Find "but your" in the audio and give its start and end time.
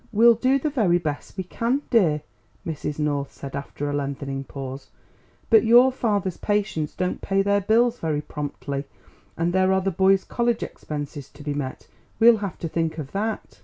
5.51-5.91